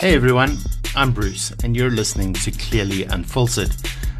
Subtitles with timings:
[0.00, 0.58] Hey everyone,
[0.94, 3.74] I'm Bruce, and you're listening to Clearly Unfiltered,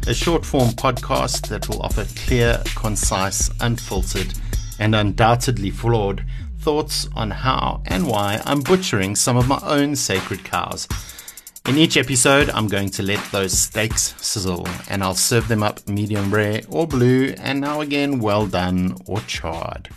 [0.07, 4.33] a short form podcast that will offer clear, concise, unfiltered,
[4.77, 6.25] and undoubtedly flawed
[6.59, 10.85] thoughts on how and why I'm butchering some of my own sacred cows.
[11.65, 15.87] In each episode, I'm going to let those steaks sizzle and I'll serve them up
[15.87, 19.87] medium rare or blue and now again well done or charred.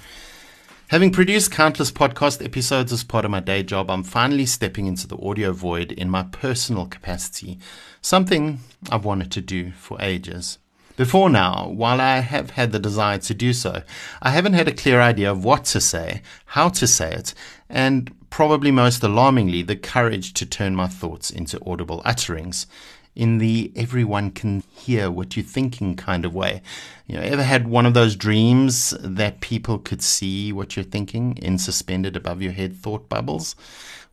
[0.92, 5.08] Having produced countless podcast episodes as part of my day job, I'm finally stepping into
[5.08, 7.58] the audio void in my personal capacity,
[8.02, 8.58] something
[8.90, 10.58] I've wanted to do for ages.
[10.98, 13.82] Before now, while I have had the desire to do so,
[14.20, 17.32] I haven't had a clear idea of what to say, how to say it,
[17.70, 22.66] and probably most alarmingly, the courage to turn my thoughts into audible utterings
[23.14, 26.62] in the everyone can hear what you're thinking kind of way.
[27.06, 31.36] You know, ever had one of those dreams that people could see what you're thinking
[31.36, 33.54] in suspended above your head thought bubbles?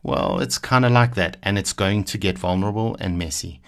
[0.02, 3.60] Well, it's kind of like that, and it's going to get vulnerable and messy.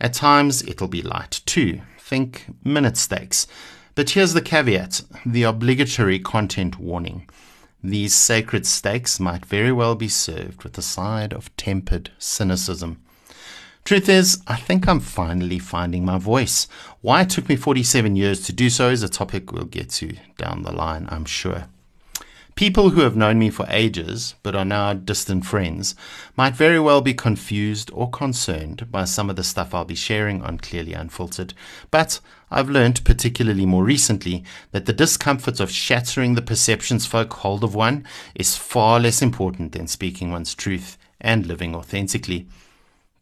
[0.00, 1.80] At times, it'll be light too.
[1.98, 3.46] Think minute steaks.
[3.94, 7.28] But here's the caveat the obligatory content warning.
[7.84, 13.01] These sacred steaks might very well be served with a side of tempered cynicism.
[13.84, 16.68] Truth is, I think I'm finally finding my voice.
[17.00, 20.14] Why it took me 47 years to do so is a topic we'll get to
[20.38, 21.66] down the line, I'm sure.
[22.54, 25.96] People who have known me for ages, but are now distant friends,
[26.36, 30.42] might very well be confused or concerned by some of the stuff I'll be sharing
[30.42, 31.52] on Clearly Unfiltered.
[31.90, 32.20] But
[32.52, 37.74] I've learned, particularly more recently, that the discomfort of shattering the perceptions folk hold of
[37.74, 42.46] one is far less important than speaking one's truth and living authentically.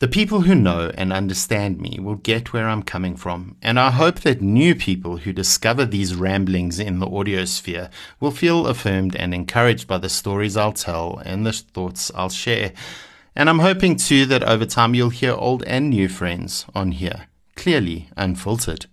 [0.00, 3.90] The people who know and understand me will get where I'm coming from, and I
[3.90, 9.14] hope that new people who discover these ramblings in the audio sphere will feel affirmed
[9.14, 12.72] and encouraged by the stories I'll tell and the thoughts I'll share.
[13.36, 17.26] And I'm hoping too that over time you'll hear old and new friends on here,
[17.54, 18.86] clearly unfiltered.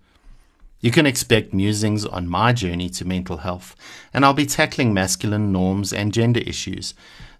[0.80, 3.74] You can expect musings on my journey to mental health,
[4.12, 6.92] and I'll be tackling masculine norms and gender issues.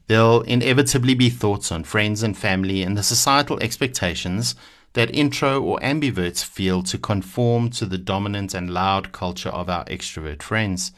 [0.09, 4.55] There'll inevitably be thoughts on friends and family and the societal expectations
[4.95, 9.85] that intro or ambiverts feel to conform to the dominant and loud culture of our
[9.85, 10.93] extrovert friends.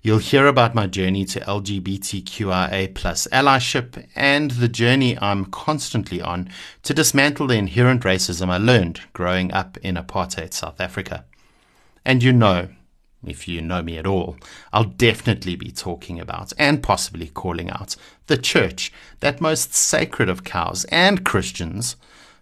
[0.00, 6.48] You'll hear about my journey to LGBTQIA plus allyship and the journey I'm constantly on
[6.84, 11.26] to dismantle the inherent racism I learned growing up in apartheid South Africa.
[12.04, 12.68] And you know,
[13.24, 14.36] if you know me at all,
[14.72, 17.96] I'll definitely be talking about and possibly calling out
[18.26, 21.96] the church, that most sacred of cows and Christians,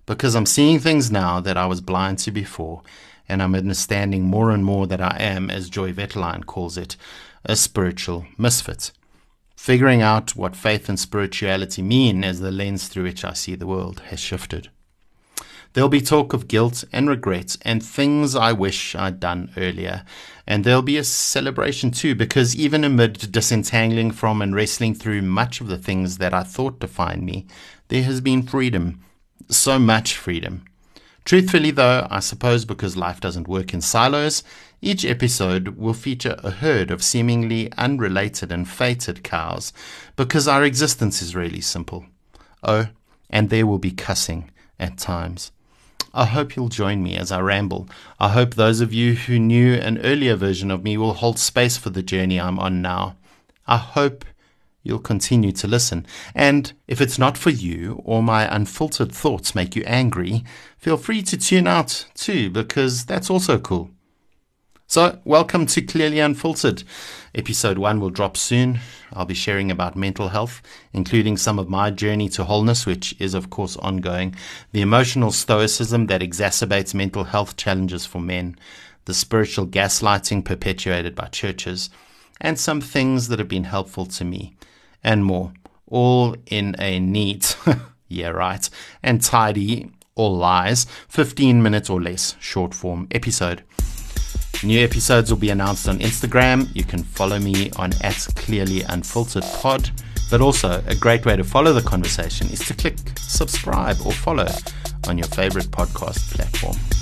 [0.07, 2.83] because I'm seeing things now that I was blind to before,
[3.29, 6.97] and I'm understanding more and more that I am, as Joy Vetterlein calls it,
[7.45, 8.93] a spiritual misfit.
[9.57, 13.67] Figuring out what faith and spirituality mean as the lens through which I see the
[13.67, 14.71] world has shifted.
[15.73, 20.05] There'll be talk of guilt and regret and things I wish I'd done earlier.
[20.47, 25.61] And there'll be a celebration too, because even amid disentangling from and wrestling through much
[25.61, 27.47] of the things that I thought defined me,
[27.87, 29.01] there has been freedom.
[29.49, 30.65] So much freedom.
[31.25, 34.43] Truthfully, though, I suppose because life doesn't work in silos,
[34.83, 39.73] each episode will feature a herd of seemingly unrelated and fated cows,
[40.17, 42.07] because our existence is really simple.
[42.63, 42.89] Oh,
[43.29, 44.51] and there will be cussing
[44.81, 45.53] at times.
[46.13, 47.89] I hope you'll join me as I ramble.
[48.19, 51.77] I hope those of you who knew an earlier version of me will hold space
[51.77, 53.17] for the journey I'm on now.
[53.67, 54.25] I hope
[54.83, 56.07] you'll continue to listen.
[56.35, 60.45] And if it's not for you or my unfiltered thoughts make you angry,
[60.79, 63.91] feel free to tune out too, because that's also cool.
[64.91, 66.83] So, welcome to Clearly Unfiltered.
[67.33, 68.81] Episode 1 will drop soon.
[69.13, 70.61] I'll be sharing about mental health,
[70.93, 74.35] including some of my journey to wholeness, which is, of course, ongoing,
[74.73, 78.57] the emotional stoicism that exacerbates mental health challenges for men,
[79.05, 81.89] the spiritual gaslighting perpetuated by churches,
[82.41, 84.57] and some things that have been helpful to me,
[85.05, 85.53] and more,
[85.87, 87.57] all in a neat,
[88.09, 88.69] yeah, right,
[89.05, 93.63] and tidy, all lies, 15 minutes or less short form episode.
[94.63, 96.69] New episodes will be announced on Instagram.
[96.75, 99.91] You can follow me on at clearly unfiltered pod.
[100.31, 104.47] But also, a great way to follow the conversation is to click subscribe or follow
[105.09, 107.00] on your favorite podcast platform.